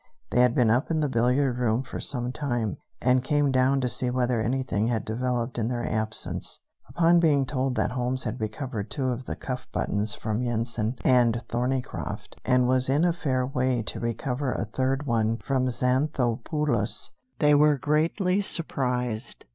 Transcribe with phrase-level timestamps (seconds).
[0.31, 3.87] They had been up in the billiard room for some time, and came down to
[3.87, 6.59] see whether anything had developed in their absence.
[6.89, 11.43] Upon being told that Holmes had recovered two of the cuff buttons from Yensen and
[11.47, 17.53] Thorneycroft, and was in a fair way to recover a third one from Xanthopoulos, they
[17.53, 19.45] were greatly surprised.